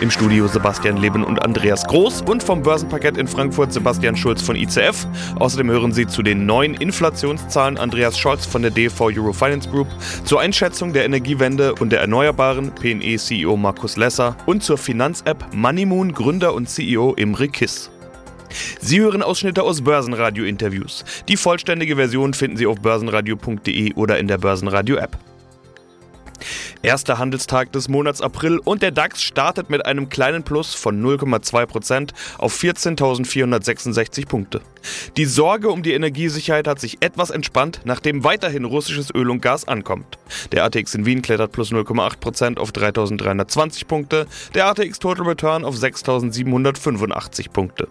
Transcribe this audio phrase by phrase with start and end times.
[0.00, 4.56] Im Studio Sebastian Leben und Andreas Groß und vom Börsenparkett in Frankfurt Sebastian Schulz von
[4.56, 5.06] ICF.
[5.36, 9.88] Außerdem hören Sie zu den neuen Inflationszahlen Andreas Scholz von der DV Eurofinance Group,
[10.24, 16.54] zur Einschätzung der Energiewende und der Erneuerbaren PNE-CEO Markus Lesser und zur Finanz-App Moneymoon Gründer
[16.54, 17.90] und CEO Imre Kiss.
[18.80, 21.04] Sie hören Ausschnitte aus Börsenradio-Interviews.
[21.28, 25.18] Die vollständige Version finden Sie auf börsenradio.de oder in der Börsenradio-App.
[26.84, 32.10] Erster Handelstag des Monats April und der DAX startet mit einem kleinen Plus von 0,2%
[32.36, 34.60] auf 14.466 Punkte.
[35.16, 39.66] Die Sorge um die Energiesicherheit hat sich etwas entspannt, nachdem weiterhin russisches Öl und Gas
[39.66, 40.18] ankommt.
[40.52, 45.76] Der ATX in Wien klettert plus 0,8% auf 3.320 Punkte, der ATX Total Return auf
[45.76, 47.88] 6.785 Punkte.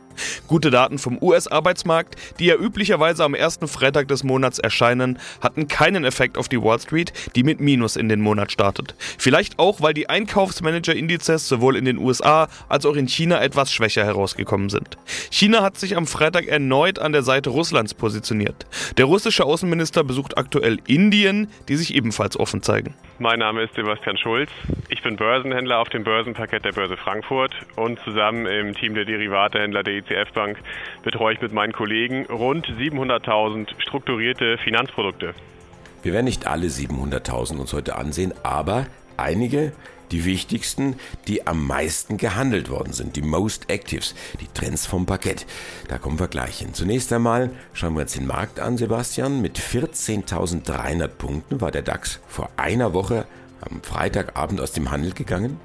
[0.48, 6.06] Gute Daten vom US-Arbeitsmarkt, die ja üblicherweise am ersten Freitag des Monats erscheinen, hatten keinen
[6.06, 8.96] Effekt auf die Wall Street, die mit Minus in den Monat startet beobachtet.
[9.18, 14.04] Vielleicht auch, weil die Einkaufsmanager-Indizes sowohl in den USA als auch in China etwas schwächer
[14.04, 14.98] herausgekommen sind.
[15.32, 18.66] China hat sich am Freitag erneut an der Seite Russlands positioniert.
[18.98, 22.94] Der russische Außenminister besucht aktuell Indien, die sich ebenfalls offen zeigen.
[23.20, 24.50] Mein Name ist Sebastian Schulz.
[24.90, 29.84] Ich bin Börsenhändler auf dem Börsenparkett der Börse Frankfurt und zusammen im Team der Derivatehändler
[29.84, 30.58] der ICF e Bank
[31.04, 35.34] betreue ich mit meinen Kollegen rund 700.000 strukturierte Finanzprodukte.
[36.04, 39.72] Wir werden nicht alle 700.000 uns heute ansehen, aber einige,
[40.12, 45.46] die wichtigsten, die am meisten gehandelt worden sind, die Most Actives, die Trends vom Parkett.
[45.88, 46.74] Da kommen wir gleich hin.
[46.74, 49.42] Zunächst einmal schauen wir uns den Markt an, Sebastian.
[49.42, 53.26] Mit 14.300 Punkten war der DAX vor einer Woche
[53.62, 55.58] am Freitagabend aus dem Handel gegangen.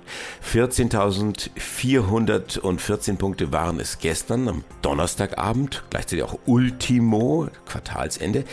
[0.50, 8.44] 14.414 Punkte waren es gestern am Donnerstagabend, gleichzeitig auch Ultimo, Quartalsende.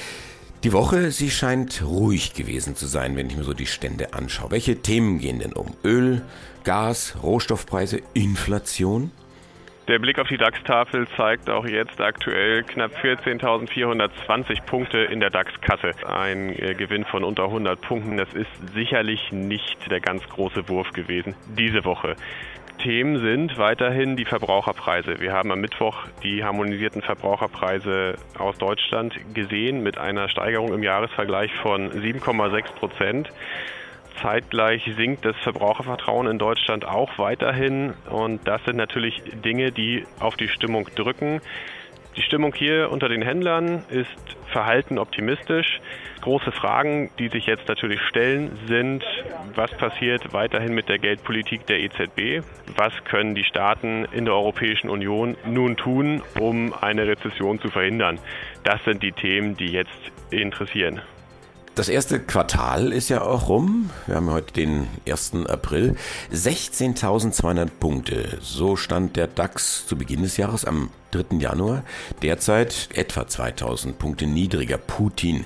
[0.65, 4.49] Die Woche, sie scheint ruhig gewesen zu sein, wenn ich mir so die Stände anschaue.
[4.49, 5.75] Welche Themen gehen denn um?
[5.83, 6.23] Öl,
[6.63, 9.11] Gas, Rohstoffpreise, Inflation?
[9.87, 15.91] Der Blick auf die DAX-Tafel zeigt auch jetzt aktuell knapp 14.420 Punkte in der DAX-Kasse.
[16.07, 20.89] Ein äh, Gewinn von unter 100 Punkten, das ist sicherlich nicht der ganz große Wurf
[20.93, 22.15] gewesen diese Woche.
[22.85, 25.19] Themen sind weiterhin die Verbraucherpreise.
[25.19, 31.51] Wir haben am Mittwoch die harmonisierten Verbraucherpreise aus Deutschland gesehen mit einer Steigerung im Jahresvergleich
[31.63, 33.29] von 7,6 Prozent.
[34.21, 40.35] Zeitgleich sinkt das Verbrauchervertrauen in Deutschland auch weiterhin und das sind natürlich Dinge, die auf
[40.37, 41.41] die Stimmung drücken.
[42.17, 44.07] Die Stimmung hier unter den Händlern ist
[44.47, 45.81] verhalten optimistisch.
[46.21, 49.03] Große Fragen, die sich jetzt natürlich stellen, sind,
[49.53, 52.45] was passiert weiterhin mit der Geldpolitik der EZB?
[52.77, 58.17] Was können die Staaten in der Europäischen Union nun tun, um eine Rezession zu verhindern?
[58.63, 59.91] Das sind die Themen, die jetzt
[60.31, 61.01] interessieren.
[61.75, 63.89] Das erste Quartal ist ja auch rum.
[64.07, 65.33] Wir haben heute den 1.
[65.49, 65.97] April.
[66.33, 68.37] 16.200 Punkte.
[68.41, 71.35] So stand der DAX zu Beginn des Jahres am 3.
[71.37, 71.83] Januar.
[72.21, 74.77] Derzeit etwa 2000 Punkte niedriger.
[74.77, 75.43] Putin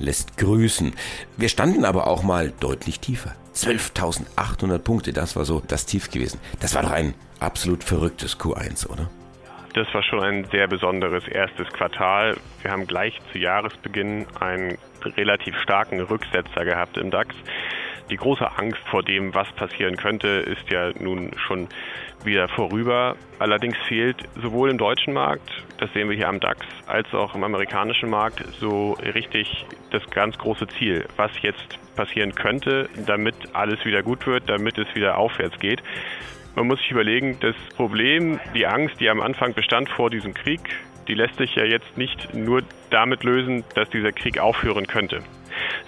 [0.00, 0.94] lässt grüßen.
[1.36, 3.36] Wir standen aber auch mal deutlich tiefer.
[3.54, 6.40] 12.800 Punkte, das war so das Tief gewesen.
[6.58, 9.08] Das war doch ein absolut verrücktes Q1, oder?
[9.78, 12.36] Das war schon ein sehr besonderes erstes Quartal.
[12.62, 17.32] Wir haben gleich zu Jahresbeginn einen relativ starken Rücksetzer gehabt im DAX.
[18.10, 21.68] Die große Angst vor dem, was passieren könnte, ist ja nun schon
[22.24, 23.14] wieder vorüber.
[23.38, 27.44] Allerdings fehlt sowohl im deutschen Markt, das sehen wir hier am DAX, als auch im
[27.44, 34.02] amerikanischen Markt so richtig das ganz große Ziel, was jetzt passieren könnte, damit alles wieder
[34.02, 35.84] gut wird, damit es wieder aufwärts geht.
[36.58, 40.58] Man muss sich überlegen, das Problem, die Angst, die am Anfang bestand vor diesem Krieg,
[41.06, 45.22] die lässt sich ja jetzt nicht nur damit lösen, dass dieser Krieg aufhören könnte.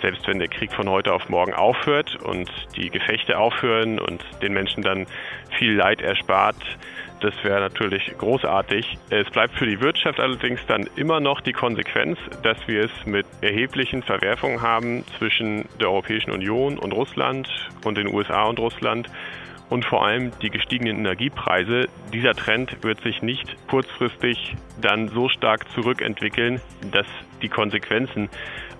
[0.00, 4.52] Selbst wenn der Krieg von heute auf morgen aufhört und die Gefechte aufhören und den
[4.52, 5.06] Menschen dann
[5.58, 6.78] viel Leid erspart,
[7.20, 8.96] das wäre natürlich großartig.
[9.10, 13.26] Es bleibt für die Wirtschaft allerdings dann immer noch die Konsequenz, dass wir es mit
[13.40, 17.48] erheblichen Verwerfungen haben zwischen der Europäischen Union und Russland
[17.84, 19.08] und den USA und Russland
[19.70, 21.88] und vor allem die gestiegenen Energiepreise.
[22.12, 27.06] Dieser Trend wird sich nicht kurzfristig dann so stark zurückentwickeln, dass
[27.40, 28.28] die Konsequenzen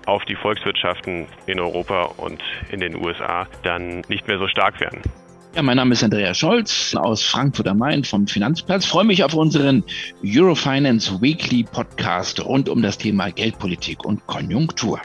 [0.05, 2.41] auf die Volkswirtschaften in Europa und
[2.71, 5.01] in den USA dann nicht mehr so stark werden.
[5.53, 8.85] Ja, mein Name ist Andreas Scholz aus Frankfurt am Main vom Finanzplatz.
[8.85, 9.83] Freue mich auf unseren
[10.23, 15.01] Eurofinance Weekly Podcast rund um das Thema Geldpolitik und Konjunktur.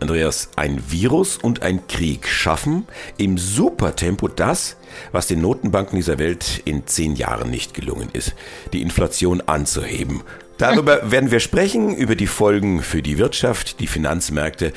[0.00, 2.86] Andreas, ein Virus und ein Krieg schaffen
[3.16, 4.76] im Supertempo das,
[5.12, 8.34] was den Notenbanken dieser Welt in zehn Jahren nicht gelungen ist,
[8.72, 10.22] die Inflation anzuheben.
[10.58, 14.72] Darüber werden wir sprechen, über die Folgen für die Wirtschaft, die Finanzmärkte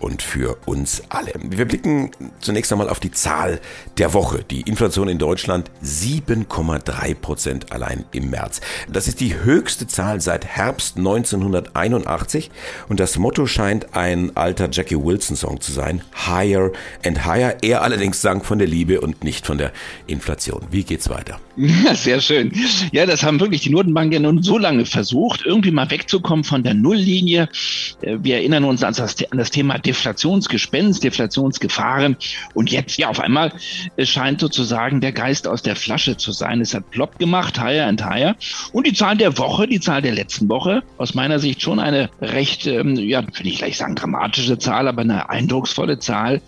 [0.00, 1.32] und für uns alle.
[1.40, 2.10] Wir blicken
[2.40, 3.60] zunächst einmal auf die Zahl
[3.96, 4.42] der Woche.
[4.42, 8.60] Die Inflation in Deutschland 7,3 Prozent allein im März.
[8.88, 12.50] Das ist die höchste Zahl seit Herbst 1981
[12.88, 16.02] und das Motto scheint ein alter Jackie Wilson Song zu sein.
[16.26, 16.72] Higher
[17.06, 17.56] and higher.
[17.62, 19.72] Er allerdings sang von der Liebe und nicht von der
[20.08, 20.66] Inflation.
[20.72, 21.38] Wie geht's weiter?
[21.84, 22.52] Ja, sehr schön.
[22.92, 26.62] Ja, das haben wirklich die Notenbanken ja nun so lange versucht, irgendwie mal wegzukommen von
[26.62, 27.48] der Nulllinie.
[28.00, 32.16] Äh, wir erinnern uns an das, an das Thema Deflationsgespenst, Deflationsgefahren.
[32.54, 33.52] Und jetzt, ja, auf einmal
[33.98, 36.60] scheint sozusagen der Geist aus der Flasche zu sein.
[36.60, 38.36] Es hat plopp gemacht, higher and higher.
[38.72, 42.10] Und die Zahl der Woche, die Zahl der letzten Woche, aus meiner Sicht schon eine
[42.20, 46.40] recht, ähm, ja, will ich gleich sagen dramatische Zahl, aber eine eindrucksvolle Zahl.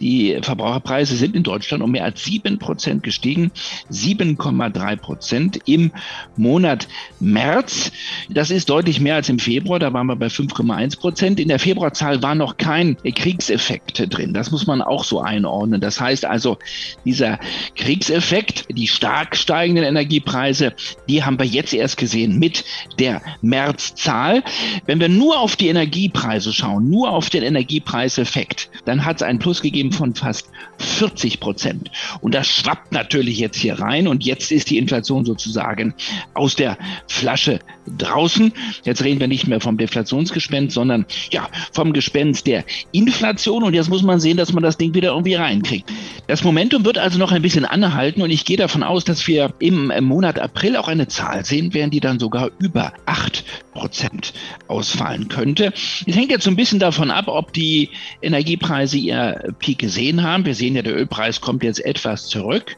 [0.00, 3.52] Die Verbraucherpreise sind in Deutschland um mehr als sieben Prozent gestiegen.
[3.90, 5.92] 7,3 Prozent im
[6.36, 6.88] Monat
[7.20, 7.92] März.
[8.30, 9.78] Das ist deutlich mehr als im Februar.
[9.78, 11.40] Da waren wir bei 5,1 Prozent.
[11.40, 14.32] In der Februarzahl war noch kein Kriegseffekt drin.
[14.32, 15.80] Das muss man auch so einordnen.
[15.80, 16.58] Das heißt also,
[17.04, 17.38] dieser
[17.76, 20.74] Kriegseffekt, die stark steigenden Energiepreise,
[21.08, 22.64] die haben wir jetzt erst gesehen mit
[22.98, 24.42] der Märzzahl.
[24.86, 29.38] Wenn wir nur auf die Energiepreise schauen, nur auf den Energiepreiseffekt, dann hat es einen
[29.38, 31.90] Plus gegeben von fast 40 Prozent.
[32.20, 35.94] Und das schwappt natürlich jetzt hier rein und jetzt ist die Inflation sozusagen
[36.34, 37.60] aus der Flasche
[37.98, 38.52] draußen.
[38.84, 43.88] Jetzt reden wir nicht mehr vom Deflationsgespenst, sondern ja, vom Gespenst der Inflation und jetzt
[43.88, 45.90] muss man sehen, dass man das Ding wieder irgendwie reinkriegt.
[46.26, 49.52] Das Momentum wird also noch ein bisschen anhalten und ich gehe davon aus, dass wir
[49.58, 54.32] im Monat April auch eine Zahl sehen werden, die dann sogar über 8 Prozent
[54.68, 55.72] ausfallen könnte.
[56.06, 57.90] Es hängt jetzt so ein bisschen davon ab, ob die
[58.22, 60.44] Energiepreise ihr Peak gesehen haben.
[60.44, 62.76] Wir sehen ja, der Ölpreis kommt jetzt etwas zurück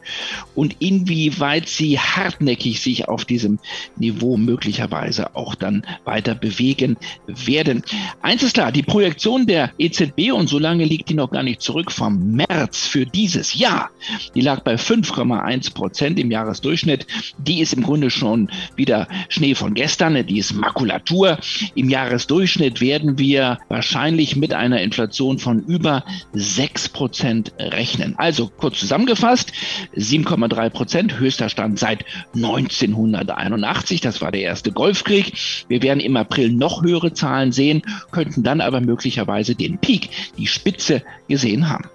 [0.55, 3.59] und inwieweit sie hartnäckig sich auf diesem
[3.97, 6.97] Niveau möglicherweise auch dann weiter bewegen
[7.27, 7.83] werden.
[8.21, 11.61] Eins ist klar, die Projektion der EZB und so lange liegt die noch gar nicht
[11.61, 13.89] zurück vom März für dieses Jahr.
[14.33, 17.05] Die lag bei 5,1 Prozent im Jahresdurchschnitt.
[17.37, 20.25] Die ist im Grunde schon wieder Schnee von gestern.
[20.25, 21.37] Die ist Makulatur.
[21.75, 28.15] Im Jahresdurchschnitt werden wir wahrscheinlich mit einer Inflation von über 6 Prozent rechnen.
[28.17, 29.51] Also kurz zusammengefasst,
[29.95, 32.05] 7,3 Prozent, höchster Stand seit
[32.35, 34.01] 1981.
[34.01, 35.33] Das war der erste Golfkrieg.
[35.67, 37.81] Wir werden im April noch höhere Zahlen sehen,
[38.11, 41.89] könnten dann aber möglicherweise den Peak, die Spitze gesehen haben.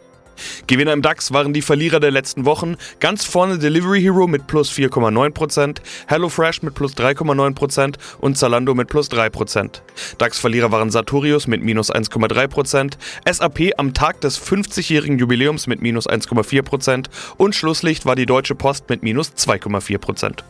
[0.66, 2.76] Gewinner im DAX waren die Verlierer der letzten Wochen.
[3.00, 9.10] Ganz vorne Delivery Hero mit plus 4,9%, HelloFresh mit plus 3,9% und Zalando mit plus
[9.10, 9.80] 3%.
[10.18, 12.94] DAX-Verlierer waren Sartorius mit minus 1,3%,
[13.30, 17.06] SAP am Tag des 50-jährigen Jubiläums mit minus 1,4%
[17.36, 20.42] und Schlusslicht war die Deutsche Post mit minus 2,4%.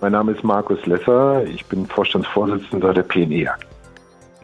[0.00, 3.75] Mein Name ist Markus Lesser, ich bin Vorstandsvorsitzender der PNE AG.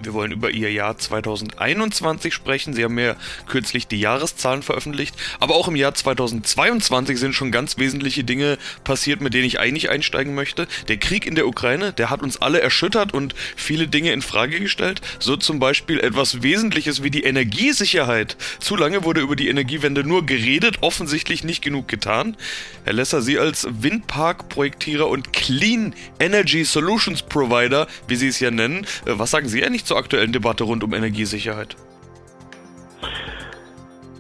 [0.05, 2.75] Wir wollen über Ihr Jahr 2021 sprechen.
[2.75, 3.17] Sie haben ja
[3.47, 5.15] kürzlich die Jahreszahlen veröffentlicht.
[5.39, 9.91] Aber auch im Jahr 2022 sind schon ganz wesentliche Dinge passiert, mit denen ich eigentlich
[9.91, 10.67] einsteigen möchte.
[10.89, 14.59] Der Krieg in der Ukraine, der hat uns alle erschüttert und viele Dinge in Frage
[14.59, 15.01] gestellt.
[15.19, 18.37] So zum Beispiel etwas Wesentliches wie die Energiesicherheit.
[18.59, 22.37] Zu lange wurde über die Energiewende nur geredet, offensichtlich nicht genug getan.
[22.85, 28.87] Herr Lesser, Sie als Windpark-Projektierer und Clean Energy Solutions Provider, wie Sie es ja nennen,
[29.07, 31.77] äh, was sagen Sie eigentlich zur aktuellen Debatte rund um Energiesicherheit?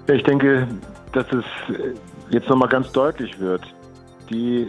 [0.07, 0.69] Ich denke,
[1.15, 1.45] dass es
[2.29, 3.63] jetzt nochmal ganz deutlich wird.
[4.29, 4.69] Die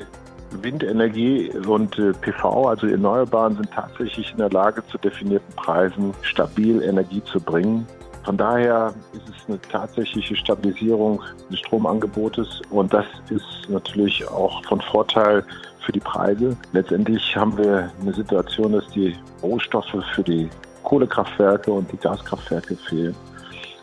[0.62, 6.81] Windenergie und äh, PV, also Erneuerbaren, sind tatsächlich in der Lage, zu definierten Preisen stabil
[6.81, 7.86] Energie zu bringen.
[8.24, 14.79] Von daher ist es eine tatsächliche Stabilisierung des Stromangebotes und das ist natürlich auch von
[14.79, 15.43] Vorteil
[15.81, 16.55] für die Preise.
[16.72, 20.50] Letztendlich haben wir eine Situation, dass die Rohstoffe für die
[20.93, 23.15] Kohlekraftwerke und die Gaskraftwerke fehlen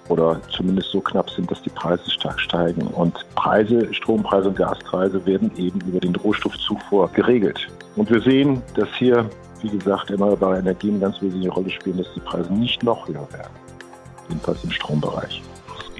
[0.09, 2.87] oder zumindest so knapp sind, dass die Preise stark steigen.
[2.87, 7.67] Und Preise, Strompreise und Gaspreise werden eben über den Rohstoffzufuhr geregelt.
[7.97, 9.29] Und wir sehen, dass hier,
[9.61, 13.26] wie gesagt, erneuerbare Energien eine ganz wesentliche Rolle spielen, dass die Preise nicht noch höher
[13.33, 13.55] werden.
[14.29, 15.43] Jedenfalls im Strombereich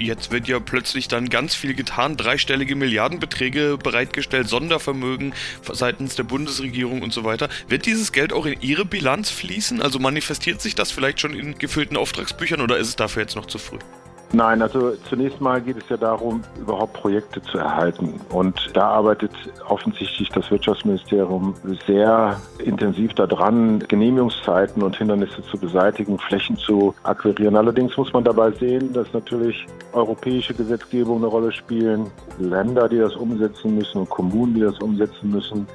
[0.01, 5.35] jetzt wird ja plötzlich dann ganz viel getan, dreistellige Milliardenbeträge bereitgestellt, Sondervermögen
[5.71, 7.49] seitens der Bundesregierung und so weiter.
[7.69, 9.83] Wird dieses Geld auch in Ihre Bilanz fließen?
[9.83, 13.47] Also manifestiert sich das vielleicht schon in gefüllten Auftragsbüchern oder ist es dafür jetzt noch
[13.47, 13.79] zu früh?
[14.33, 18.21] Nein, also zunächst mal geht es ja darum, überhaupt Projekte zu erhalten.
[18.31, 19.33] Und da arbeitet
[19.69, 27.57] offensichtlich das Wirtschaftsministerium sehr intensiv daran, Genehmigungszeiten und Hindernisse zu beseitigen, Flächen zu akquirieren.
[27.57, 32.07] Allerdings muss man dabei sehen, dass natürlich europäische Gesetzgebung eine Rolle spielen,
[32.39, 35.67] Länder, die das umsetzen müssen und Kommunen, die das umsetzen müssen.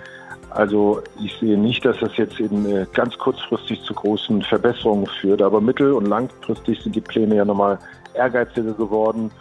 [0.56, 5.42] Also ich sehe nicht, dass das jetzt eben äh, ganz kurzfristig zu großen Verbesserungen führt,
[5.42, 7.78] aber mittel- und langfristig sind die Pläne ja nochmal
[8.14, 9.32] ehrgeiziger geworden.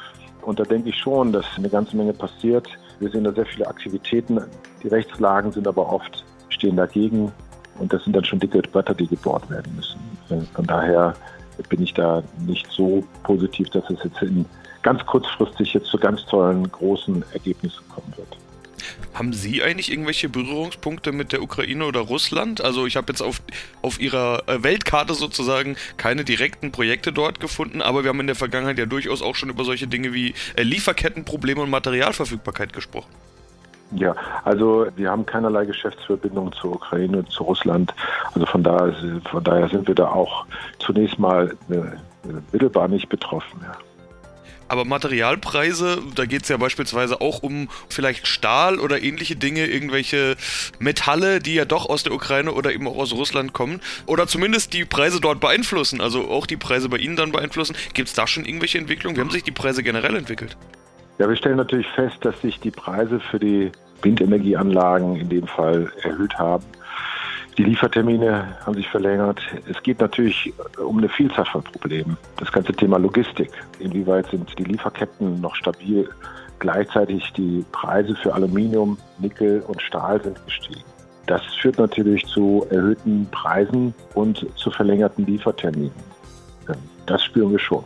[0.43, 2.67] Und da denke ich schon, dass eine ganze Menge passiert.
[2.99, 4.41] Wir sehen da sehr viele Aktivitäten.
[4.83, 7.31] Die Rechtslagen sind aber oft, stehen dagegen.
[7.79, 10.01] Und das sind dann schon dicke Bretter, die gebohrt werden müssen.
[10.53, 11.15] Von daher
[11.69, 14.45] bin ich da nicht so positiv, dass es jetzt in
[14.83, 18.37] ganz kurzfristig jetzt zu ganz tollen, großen Ergebnissen kommen wird.
[19.13, 22.63] Haben Sie eigentlich irgendwelche Berührungspunkte mit der Ukraine oder Russland?
[22.63, 23.43] Also ich habe jetzt auf,
[23.83, 28.37] auf Ihrer äh, Weltkarte sozusagen keine direkten Projekte dort gefunden, aber wir haben in der
[28.37, 33.11] Vergangenheit ja durchaus auch schon über solche Dinge wie äh, Lieferkettenprobleme und Materialverfügbarkeit gesprochen.
[33.93, 34.15] Ja,
[34.45, 37.95] also wir haben keinerlei Geschäftsverbindungen zur Ukraine und zu Russland.
[38.33, 38.95] Also von daher,
[39.31, 40.47] von daher sind wir da auch
[40.81, 43.61] zunächst mal äh, mittelbar nicht betroffen.
[43.63, 43.77] Ja.
[44.69, 50.37] Aber Materialpreise, da geht es ja beispielsweise auch um vielleicht Stahl oder ähnliche Dinge, irgendwelche
[50.79, 53.81] Metalle, die ja doch aus der Ukraine oder eben auch aus Russland kommen.
[54.07, 57.77] Oder zumindest die Preise dort beeinflussen, also auch die Preise bei Ihnen dann beeinflussen.
[57.93, 59.17] Gibt es da schon irgendwelche Entwicklungen?
[59.17, 60.57] Wie haben sich die Preise generell entwickelt?
[61.19, 63.71] Ja, wir stellen natürlich fest, dass sich die Preise für die
[64.03, 66.65] Windenergieanlagen in dem Fall erhöht haben.
[67.57, 69.41] Die Liefertermine haben sich verlängert.
[69.71, 72.17] Es geht natürlich um eine Vielzahl von Problemen.
[72.39, 73.51] Das ganze Thema Logistik.
[73.79, 76.09] Inwieweit sind die Lieferketten noch stabil?
[76.59, 80.83] Gleichzeitig die Preise für Aluminium, Nickel und Stahl sind gestiegen.
[81.27, 85.93] Das führt natürlich zu erhöhten Preisen und zu verlängerten Lieferterminen.
[87.07, 87.85] Das spüren wir schon.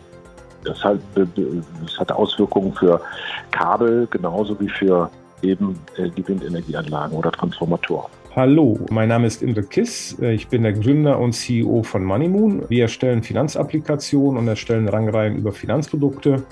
[0.64, 3.00] Das hat, das hat Auswirkungen für
[3.50, 5.10] Kabel genauso wie für
[5.42, 8.10] eben äh, die Windenergieanlagen oder Transformatoren.
[8.36, 10.16] Hallo, mein Name ist Imre Kiss.
[10.20, 12.68] Ich bin der Gründer und CEO von Moneymoon.
[12.68, 16.42] Wir erstellen Finanzapplikationen und erstellen Rangreihen über Finanzprodukte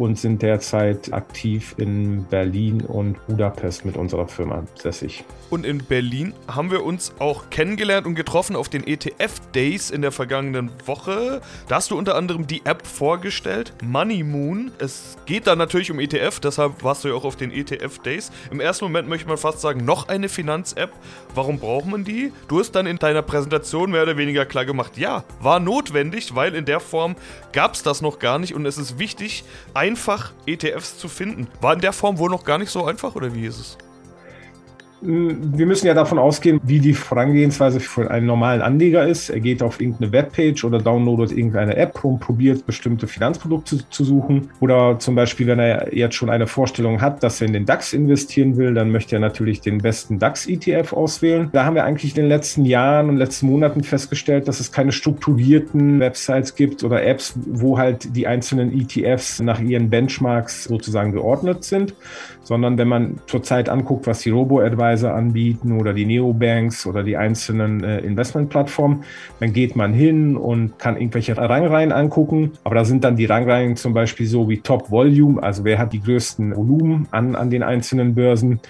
[0.00, 5.24] und sind derzeit aktiv in Berlin und Budapest mit unserer Firma sässig.
[5.50, 10.00] Und in Berlin haben wir uns auch kennengelernt und getroffen auf den ETF Days in
[10.00, 11.42] der vergangenen Woche.
[11.68, 14.70] Da hast du unter anderem die App vorgestellt, Money Moon.
[14.78, 18.30] Es geht da natürlich um ETF, deshalb warst du ja auch auf den ETF Days.
[18.50, 20.92] Im ersten Moment möchte man fast sagen, noch eine Finanz-App.
[21.34, 22.32] Warum braucht man die?
[22.48, 26.54] Du hast dann in deiner Präsentation mehr oder weniger klar gemacht, ja, war notwendig, weil
[26.54, 27.16] in der Form
[27.52, 29.44] gab es das noch gar nicht und es ist wichtig,
[29.90, 31.48] einfach ETFs zu finden.
[31.60, 33.78] War in der Form wohl noch gar nicht so einfach oder wie ist es?
[35.02, 39.30] Wir müssen ja davon ausgehen, wie die Vorangehensweise für einen normalen Anleger ist.
[39.30, 44.50] Er geht auf irgendeine Webpage oder downloadet irgendeine App und probiert bestimmte Finanzprodukte zu suchen.
[44.60, 47.94] Oder zum Beispiel, wenn er jetzt schon eine Vorstellung hat, dass er in den DAX
[47.94, 51.48] investieren will, dann möchte er natürlich den besten DAX-ETF auswählen.
[51.52, 54.92] Da haben wir eigentlich in den letzten Jahren und letzten Monaten festgestellt, dass es keine
[54.92, 61.64] strukturierten Websites gibt oder Apps, wo halt die einzelnen ETFs nach ihren Benchmarks sozusagen geordnet
[61.64, 61.94] sind,
[62.42, 67.84] sondern wenn man zurzeit anguckt, was die Robo-Advisor anbieten oder die Neobanks oder die einzelnen
[67.84, 69.04] äh, Investmentplattformen,
[69.38, 72.52] dann geht man hin und kann irgendwelche Rangreihen angucken.
[72.64, 75.92] Aber da sind dann die Rangreihen zum Beispiel so wie Top Volume, also wer hat
[75.92, 78.60] die größten Volumen an, an den einzelnen Börsen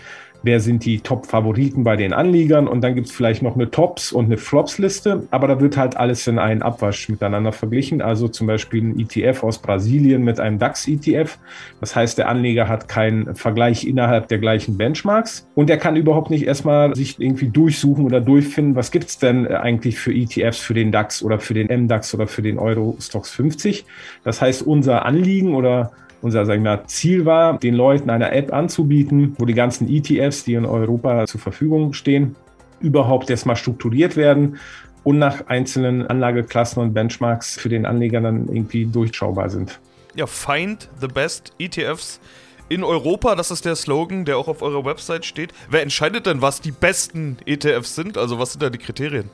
[0.42, 4.12] wer sind die Top-Favoriten bei den Anlegern und dann gibt es vielleicht noch eine Tops-
[4.12, 8.02] und eine Flops-Liste, aber da wird halt alles in einen Abwasch miteinander verglichen.
[8.02, 11.38] Also zum Beispiel ein ETF aus Brasilien mit einem DAX-ETF.
[11.80, 16.30] Das heißt, der Anleger hat keinen Vergleich innerhalb der gleichen Benchmarks und er kann überhaupt
[16.30, 20.74] nicht erstmal sich irgendwie durchsuchen oder durchfinden, was gibt es denn eigentlich für ETFs für
[20.74, 23.84] den DAX oder für den MDAX oder für den Euro Stocks 50.
[24.24, 29.34] Das heißt, unser Anliegen oder unser sagen wir, Ziel war, den Leuten eine App anzubieten,
[29.38, 32.36] wo die ganzen ETFs, die in Europa zur Verfügung stehen,
[32.80, 34.58] überhaupt erstmal strukturiert werden
[35.02, 39.80] und nach einzelnen Anlageklassen und Benchmarks für den Anleger dann irgendwie durchschaubar sind.
[40.14, 42.20] Ja, find the best ETFs
[42.68, 45.52] in Europa, das ist der Slogan, der auch auf eurer Website steht.
[45.68, 48.16] Wer entscheidet denn, was die besten ETFs sind?
[48.16, 49.28] Also was sind da die Kriterien?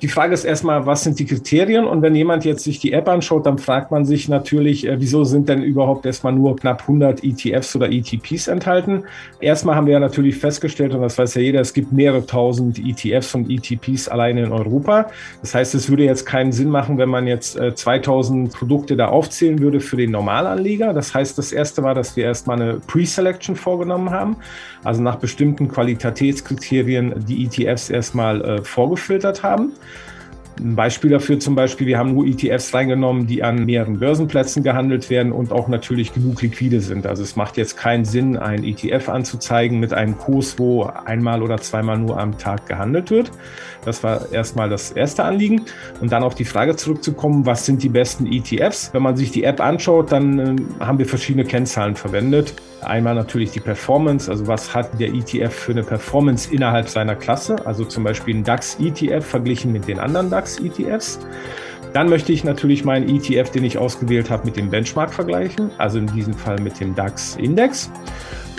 [0.00, 1.84] Die Frage ist erstmal, was sind die Kriterien?
[1.84, 5.24] Und wenn jemand jetzt sich die App anschaut, dann fragt man sich natürlich, äh, wieso
[5.24, 9.02] sind denn überhaupt erstmal nur knapp 100 ETFs oder ETPs enthalten?
[9.40, 12.78] Erstmal haben wir ja natürlich festgestellt, und das weiß ja jeder, es gibt mehrere tausend
[12.78, 15.10] ETFs und ETPs alleine in Europa.
[15.40, 19.08] Das heißt, es würde jetzt keinen Sinn machen, wenn man jetzt 2000 äh, Produkte da
[19.08, 20.92] aufzählen würde für den Normalanleger.
[20.92, 24.36] Das heißt, das erste war, dass wir erstmal eine Pre-Selection vorgenommen haben,
[24.84, 29.72] also nach bestimmten Qualitätskriterien die ETFs erstmal äh, vorgefiltert haben.
[30.60, 35.08] Ein Beispiel dafür zum Beispiel, wir haben nur ETFs reingenommen, die an mehreren Börsenplätzen gehandelt
[35.08, 37.06] werden und auch natürlich genug liquide sind.
[37.06, 41.58] Also es macht jetzt keinen Sinn, ein ETF anzuzeigen mit einem Kurs, wo einmal oder
[41.58, 43.30] zweimal nur am Tag gehandelt wird.
[43.84, 45.62] Das war erstmal das erste Anliegen.
[46.00, 48.92] Und dann auf die Frage zurückzukommen, was sind die besten ETFs?
[48.92, 52.54] Wenn man sich die App anschaut, dann äh, haben wir verschiedene Kennzahlen verwendet.
[52.80, 57.66] Einmal natürlich die Performance, also was hat der ETF für eine Performance innerhalb seiner Klasse,
[57.66, 61.18] also zum Beispiel ein DAX-ETF verglichen mit den anderen DAX-ETFs.
[61.92, 65.98] Dann möchte ich natürlich meinen ETF, den ich ausgewählt habe, mit dem Benchmark vergleichen, also
[65.98, 67.90] in diesem Fall mit dem DAX-Index.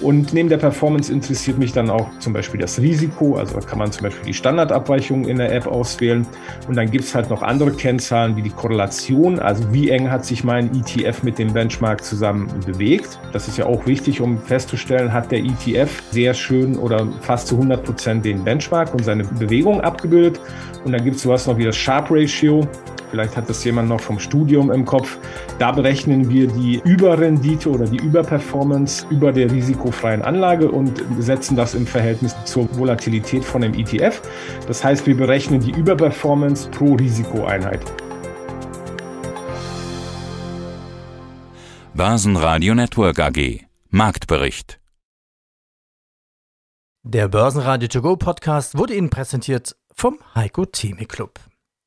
[0.01, 3.35] Und neben der Performance interessiert mich dann auch zum Beispiel das Risiko.
[3.35, 6.25] Also da kann man zum Beispiel die Standardabweichung in der App auswählen.
[6.67, 9.39] Und dann gibt es halt noch andere Kennzahlen wie die Korrelation.
[9.39, 13.19] Also wie eng hat sich mein ETF mit dem Benchmark zusammen bewegt.
[13.33, 17.55] Das ist ja auch wichtig, um festzustellen, hat der ETF sehr schön oder fast zu
[17.55, 20.39] 100 Prozent den Benchmark und seine Bewegung abgebildet.
[20.85, 22.67] Und dann gibt es sowas noch wie das Sharp Ratio.
[23.11, 25.17] Vielleicht hat das jemand noch vom Studium im Kopf.
[25.57, 31.73] Da berechnen wir die Überrendite oder die Überperformance über der risikofreien Anlage und setzen das
[31.73, 34.21] im Verhältnis zur Volatilität von dem ETF.
[34.67, 37.81] Das heißt, wir berechnen die Überperformance pro Risikoeinheit.
[41.95, 44.79] Börsenradio Network AG Marktbericht
[47.03, 51.48] Der Börsenradio To Go Podcast wurde Ihnen präsentiert vom Heiko Theme Club.